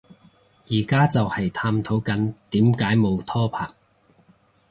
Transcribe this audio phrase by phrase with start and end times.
[0.65, 3.69] 而家就係探討緊點解冇拖拍